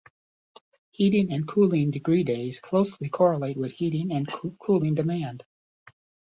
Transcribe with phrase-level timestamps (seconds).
[0.89, 4.27] Heating and cooling degree days closely correlate with heating and
[4.59, 5.43] cooling demand.